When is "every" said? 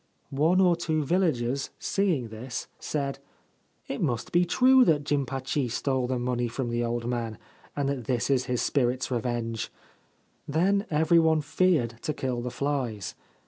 10.89-11.19